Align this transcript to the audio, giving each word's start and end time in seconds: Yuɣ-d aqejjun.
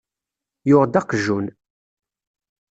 Yuɣ-d 0.69 0.99
aqejjun. 0.99 1.45